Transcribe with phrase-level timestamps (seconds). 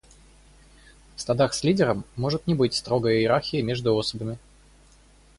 [1.15, 4.39] В стадах с лидером может не быть строгой иерархии между особями.